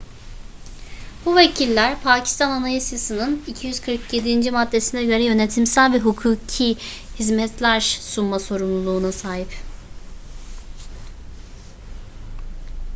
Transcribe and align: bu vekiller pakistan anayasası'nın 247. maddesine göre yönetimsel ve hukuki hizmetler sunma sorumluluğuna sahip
bu 1.25 1.35
vekiller 1.35 2.01
pakistan 2.03 2.49
anayasası'nın 2.51 3.43
247. 3.47 4.51
maddesine 4.51 5.03
göre 5.03 5.23
yönetimsel 5.25 5.93
ve 5.93 5.99
hukuki 5.99 6.75
hizmetler 7.15 7.79
sunma 7.81 8.39
sorumluluğuna 8.39 9.11
sahip 9.11 9.49